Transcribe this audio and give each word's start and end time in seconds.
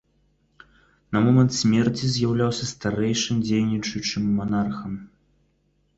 На 1.17 1.21
момант 1.25 1.51
смерці 1.57 2.09
з'яўляўся 2.15 2.65
старэйшым 2.73 3.45
дзейнічаючым 3.47 4.23
манархам. 4.39 4.93